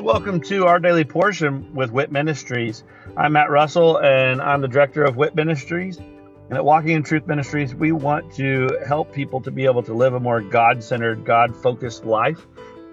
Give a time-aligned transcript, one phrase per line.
[0.00, 2.84] Welcome to our daily portion with WIT Ministries.
[3.18, 5.98] I'm Matt Russell and I'm the director of WIT Ministries.
[5.98, 9.92] And at Walking in Truth Ministries, we want to help people to be able to
[9.92, 12.46] live a more God centered, God focused life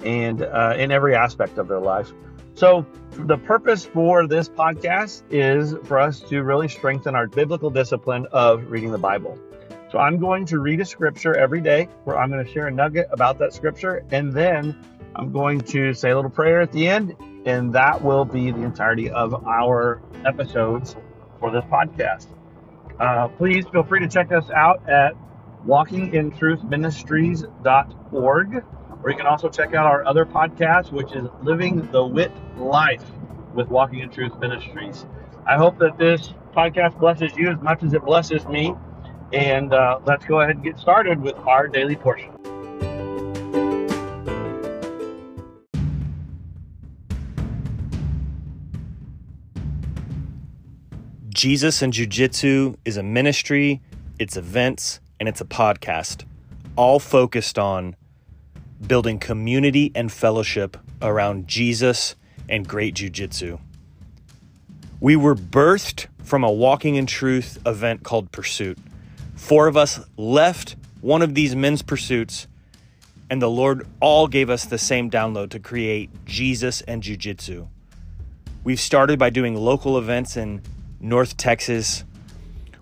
[0.04, 2.12] and uh, in every aspect of their life.
[2.55, 8.28] So, the purpose for this podcast is for us to really strengthen our biblical discipline
[8.34, 9.39] of reading the Bible.
[9.92, 12.72] So, I'm going to read a scripture every day where I'm going to share a
[12.72, 14.76] nugget about that scripture, and then
[15.16, 18.62] I'm going to say a little prayer at the end, and that will be the
[18.64, 20.95] entirety of our episodes
[21.40, 22.28] for this podcast.
[23.00, 25.14] Uh, please feel free to check us out at
[25.66, 28.64] walkingintruthministries.org,
[29.04, 33.06] or you can also check out our other podcast, which is Living the WIT Life
[33.54, 35.06] with Walking in Truth Ministries.
[35.45, 38.73] I hope that this podcast blesses you as much as it blesses me.
[39.34, 42.31] And uh, let's go ahead and get started with our daily portion.
[51.30, 53.80] Jesus and Jiu Jitsu is a ministry,
[54.17, 56.25] it's events, and it's a podcast,
[56.75, 57.95] all focused on
[58.88, 62.16] building community and fellowship around Jesus
[62.50, 63.59] and great Jiu Jitsu.
[65.00, 68.80] We were birthed from a Walking in Truth event called Pursuit.
[69.38, 72.47] Four of us left one of these men's pursuits,
[73.30, 77.67] and the Lord all gave us the same download to create Jesus and Jiu Jitsu.
[78.63, 80.61] We've started by doing local events in
[80.99, 82.03] North Texas.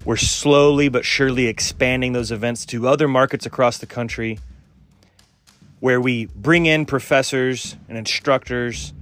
[0.05, 4.39] We're slowly but surely expanding those events to other markets across the country
[5.79, 8.93] where we bring in professors and instructors.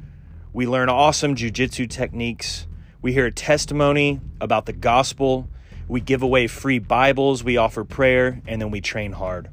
[0.51, 2.67] We learn awesome jujitsu techniques.
[3.01, 5.47] We hear a testimony about the gospel.
[5.88, 7.44] We give away free Bibles.
[7.44, 9.50] We offer prayer, and then we train hard.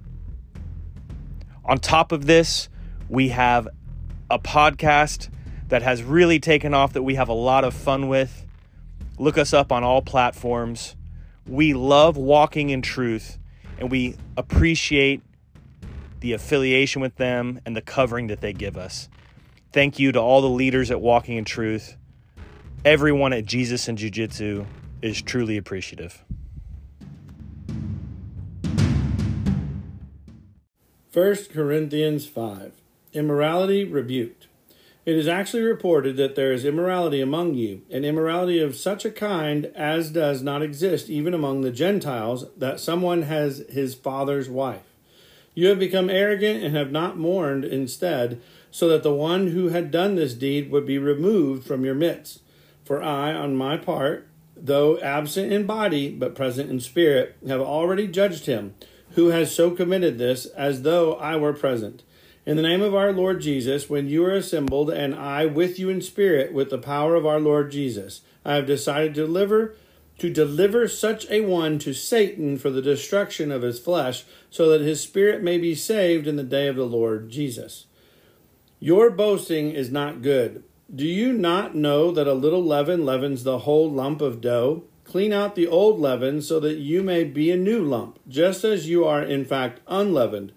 [1.65, 2.69] On top of this,
[3.09, 3.69] we have
[4.31, 5.29] a podcast
[5.69, 8.47] that has really taken off that we have a lot of fun with.
[9.19, 10.97] Look us up on all platforms.
[11.47, 13.39] We love walking in truth
[13.79, 15.23] and we appreciate
[16.21, 19.09] the affiliation with them and the covering that they give us.
[19.73, 21.97] Thank you to all the leaders at Walking in Truth.
[22.85, 24.67] Everyone at Jesus and Jiu Jitsu
[25.03, 26.25] is truly appreciative.
[31.11, 32.73] First Corinthians 5
[33.13, 34.47] Immorality rebuked.
[35.05, 39.11] It is actually reported that there is immorality among you, an immorality of such a
[39.11, 44.95] kind as does not exist even among the Gentiles, that someone has his father's wife.
[45.55, 48.41] You have become arrogant and have not mourned instead,
[48.71, 52.41] so that the one who had done this deed would be removed from your midst.
[52.85, 54.29] For I, on my part,
[54.67, 58.75] though absent in body, but present in spirit, have already judged him,
[59.11, 62.03] who has so committed this, as though I were present.
[62.47, 65.91] In the name of our Lord Jesus, when you are assembled, and I with you
[65.91, 69.75] in spirit, with the power of our Lord Jesus, I have decided to deliver
[70.21, 74.83] to deliver such a one to Satan for the destruction of his flesh, so that
[74.83, 77.87] his spirit may be saved in the day of the Lord Jesus.
[78.79, 80.63] Your boasting is not good.
[80.93, 84.83] Do you not know that a little leaven leavens the whole lump of dough?
[85.05, 88.89] Clean out the old leaven so that you may be a new lump, just as
[88.89, 90.51] you are in fact unleavened.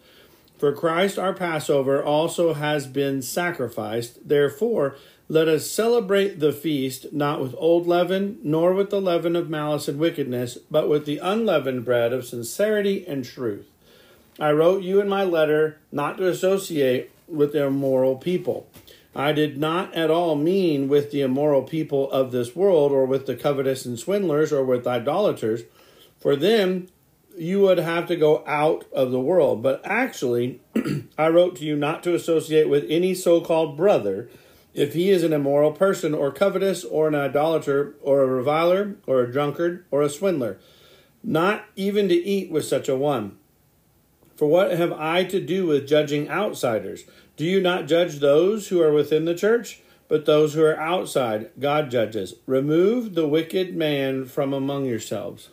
[0.57, 4.27] For Christ our Passover also has been sacrificed.
[4.27, 4.95] Therefore,
[5.29, 9.87] let us celebrate the feast not with old leaven, nor with the leaven of malice
[9.87, 13.67] and wickedness, but with the unleavened bread of sincerity and truth.
[14.39, 18.67] I wrote you in my letter not to associate with immoral people.
[19.15, 23.25] I did not at all mean with the immoral people of this world, or with
[23.25, 25.63] the covetous and swindlers, or with idolaters.
[26.19, 26.87] For them
[27.37, 29.61] you would have to go out of the world.
[29.61, 30.61] But actually,
[31.17, 34.29] I wrote to you not to associate with any so called brother
[34.73, 39.21] if he is an immoral person, or covetous, or an idolater, or a reviler, or
[39.21, 40.57] a drunkard, or a swindler,
[41.23, 43.37] not even to eat with such a one.
[44.35, 47.03] For what have I to do with judging outsiders?
[47.35, 49.81] Do you not judge those who are within the church?
[50.07, 52.35] But those who are outside, God judges.
[52.45, 55.49] Remove the wicked man from among yourselves.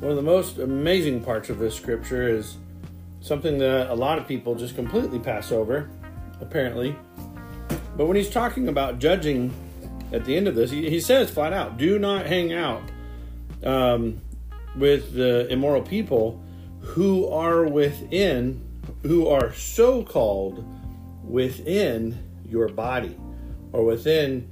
[0.00, 2.56] One of the most amazing parts of this scripture is
[3.20, 5.90] something that a lot of people just completely pass over,
[6.40, 6.96] apparently.
[7.94, 9.52] But when he's talking about judging
[10.12, 12.80] at the end of this, he, he says flat out, do not hang out
[13.62, 14.22] um,
[14.76, 16.42] with the immoral people
[16.80, 18.64] who are within,
[19.02, 20.64] who are so called
[21.24, 22.18] within
[22.48, 23.16] your body
[23.72, 24.50] or within,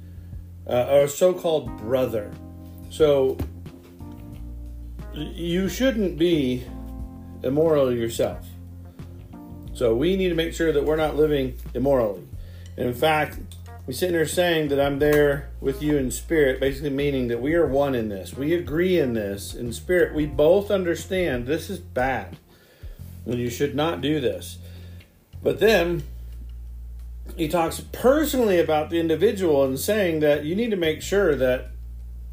[0.67, 2.31] uh, so called brother.
[2.89, 3.37] So
[5.13, 6.63] you shouldn't be
[7.43, 8.45] immoral yourself.
[9.73, 12.23] So we need to make sure that we're not living immorally.
[12.77, 13.39] And in fact,
[13.87, 17.55] we sit here saying that I'm there with you in spirit, basically meaning that we
[17.55, 18.33] are one in this.
[18.33, 20.13] We agree in this in spirit.
[20.13, 22.37] We both understand this is bad
[23.25, 24.57] and you should not do this.
[25.41, 26.03] But then
[27.37, 31.69] he talks personally about the individual and saying that you need to make sure that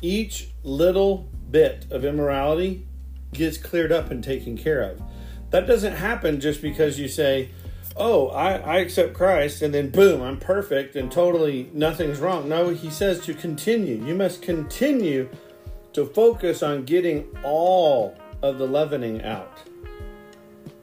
[0.02, 2.84] each little bit of immorality
[3.32, 5.00] gets cleared up and taken care of.
[5.50, 7.50] That doesn't happen just because you say,
[7.96, 12.48] Oh, I, I accept Christ, and then boom, I'm perfect and totally nothing's wrong.
[12.48, 14.04] No, he says to continue.
[14.04, 15.28] You must continue
[15.92, 19.60] to focus on getting all of the leavening out.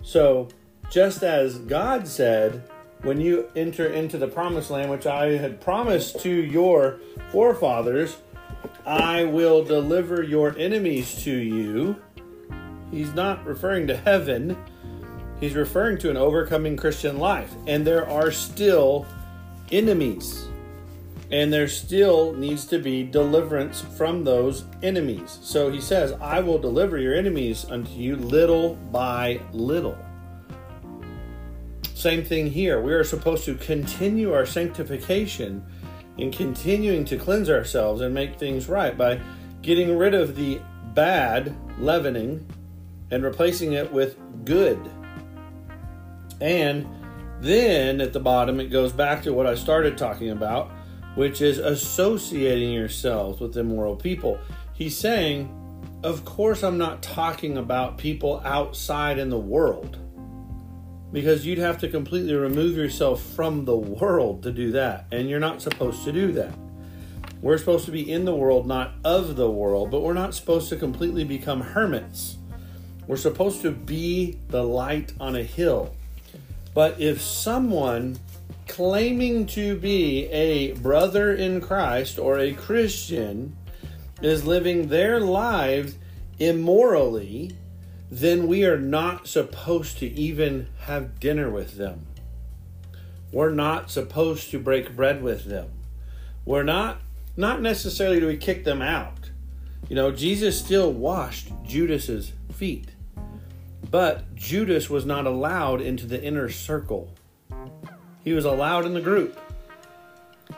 [0.03, 0.47] So,
[0.89, 2.63] just as God said,
[3.01, 6.99] when you enter into the promised land, which I had promised to your
[7.31, 8.17] forefathers,
[8.85, 11.95] I will deliver your enemies to you.
[12.89, 14.57] He's not referring to heaven,
[15.41, 17.51] he's referring to an overcoming Christian life.
[17.67, 19.05] And there are still
[19.71, 20.47] enemies.
[21.31, 25.39] And there still needs to be deliverance from those enemies.
[25.41, 29.97] So he says, I will deliver your enemies unto you little by little.
[31.93, 32.81] Same thing here.
[32.81, 35.63] We are supposed to continue our sanctification
[36.17, 39.19] in continuing to cleanse ourselves and make things right by
[39.61, 40.59] getting rid of the
[40.93, 42.45] bad leavening
[43.11, 44.79] and replacing it with good.
[46.41, 46.87] And
[47.39, 50.71] then at the bottom, it goes back to what I started talking about,
[51.15, 54.39] which is associating yourselves with immoral people.
[54.73, 55.49] He's saying,
[56.03, 59.97] Of course, I'm not talking about people outside in the world
[61.11, 65.39] because you'd have to completely remove yourself from the world to do that, and you're
[65.39, 66.53] not supposed to do that.
[67.41, 70.69] We're supposed to be in the world, not of the world, but we're not supposed
[70.69, 72.37] to completely become hermits.
[73.07, 75.95] We're supposed to be the light on a hill.
[76.73, 78.19] But if someone
[78.67, 83.57] claiming to be a brother in Christ or a Christian
[84.21, 85.95] is living their lives
[86.39, 87.51] immorally,
[88.09, 92.07] then we are not supposed to even have dinner with them.
[93.31, 95.69] We're not supposed to break bread with them.
[96.45, 97.01] We're not
[97.37, 99.31] not necessarily do we kick them out.
[99.87, 102.89] You know, Jesus still washed Judas's feet.
[103.91, 107.13] But Judas was not allowed into the inner circle.
[108.23, 109.37] He was allowed in the group,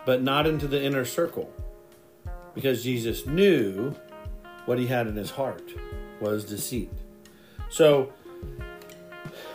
[0.06, 1.51] but not into the inner circle.
[2.53, 3.95] Because Jesus knew
[4.65, 5.63] what he had in his heart
[6.21, 6.91] was deceit.
[7.71, 8.13] So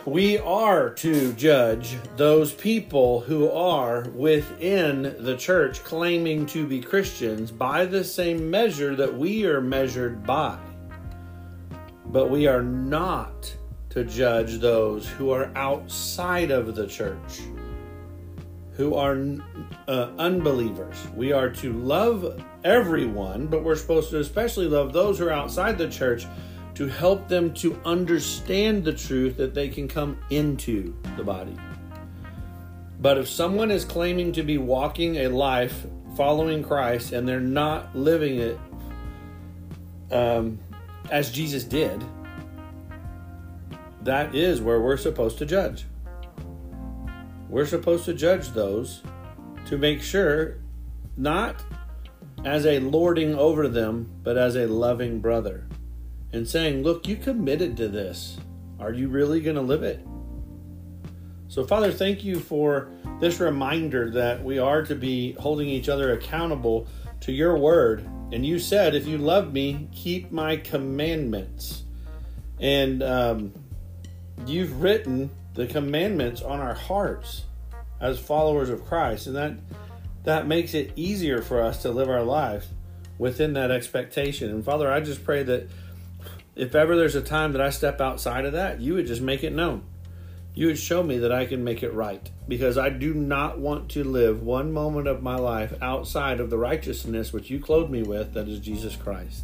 [0.05, 7.49] we are to judge those people who are within the church claiming to be Christians
[7.49, 10.59] by the same measure that we are measured by.
[12.07, 13.55] But we are not
[13.89, 17.41] to judge those who are outside of the church,
[18.73, 19.17] who are
[19.87, 20.95] uh, unbelievers.
[21.15, 25.77] We are to love everyone, but we're supposed to especially love those who are outside
[25.77, 26.25] the church
[26.75, 31.57] to help them to understand the truth that they can come into the body.
[33.01, 35.85] But if someone is claiming to be walking a life
[36.15, 38.59] following Christ and they're not living it
[40.11, 40.59] um,
[41.09, 42.03] as Jesus did,
[44.03, 45.85] that is where we're supposed to judge.
[47.49, 49.01] We're supposed to judge those
[49.65, 50.57] to make sure,
[51.17, 51.63] not
[52.45, 55.67] as a lording over them, but as a loving brother
[56.31, 58.37] and saying, Look, you committed to this.
[58.79, 60.05] Are you really going to live it?
[61.47, 66.13] So, Father, thank you for this reminder that we are to be holding each other
[66.13, 66.87] accountable
[67.21, 68.07] to your word.
[68.31, 71.83] And you said, If you love me, keep my commandments.
[72.59, 73.53] And um,
[74.45, 77.43] you've written the commandments on our hearts
[77.99, 79.27] as followers of Christ.
[79.27, 79.53] And that,
[80.23, 82.67] that makes it easier for us to live our life
[83.17, 84.49] within that expectation.
[84.49, 85.69] And Father, I just pray that
[86.55, 89.43] if ever there's a time that I step outside of that, you would just make
[89.43, 89.83] it known.
[90.53, 93.89] You would show me that I can make it right because I do not want
[93.91, 98.03] to live one moment of my life outside of the righteousness which you clothe me
[98.03, 99.43] with, that is Jesus Christ.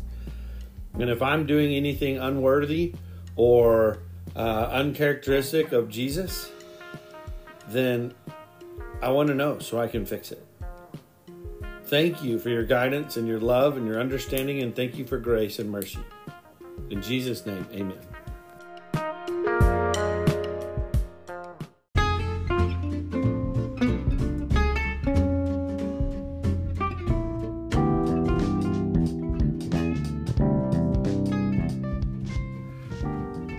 [1.00, 2.96] And if I'm doing anything unworthy
[3.36, 4.00] or
[4.36, 6.52] uh, uncharacteristic of Jesus,
[7.68, 8.14] then
[9.02, 10.46] I want to know so I can fix it.
[11.86, 15.18] Thank you for your guidance and your love and your understanding, and thank you for
[15.18, 16.00] grace and mercy.
[16.90, 18.15] In Jesus' name, amen.